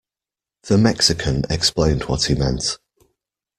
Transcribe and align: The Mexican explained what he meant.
The 0.63 0.79
Mexican 0.79 1.43
explained 1.51 2.05
what 2.05 2.23
he 2.25 2.33
meant. 2.33 2.79